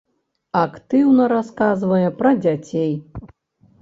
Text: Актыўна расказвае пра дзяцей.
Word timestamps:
Актыўна 0.61 1.27
расказвае 1.35 2.07
пра 2.23 2.31
дзяцей. 2.43 2.93